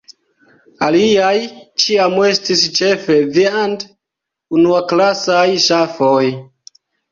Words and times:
Aliaj 0.85 1.33
ĉiam 1.83 2.15
estis 2.29 2.65
ĉefe 2.79 3.19
viand-unuaklasaj 3.37 5.47
ŝafoj. 5.69 6.27